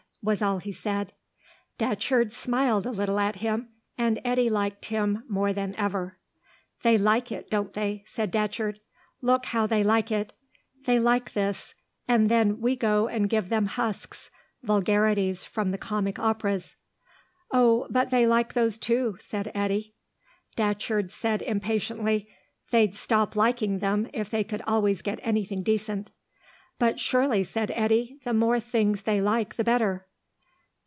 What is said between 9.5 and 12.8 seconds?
they like it. They like this; and then we